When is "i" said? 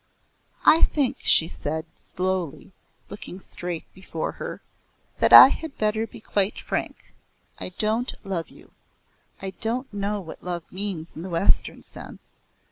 0.65-0.81, 5.31-5.49, 7.59-7.69, 9.43-9.51